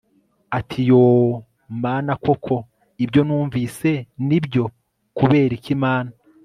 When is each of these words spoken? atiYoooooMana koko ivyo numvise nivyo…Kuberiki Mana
atiYoooooMana 0.57 2.13
koko 2.25 2.55
ivyo 3.03 3.21
numvise 3.27 3.91
nivyo…Kuberiki 4.27 5.73
Mana 5.83 6.11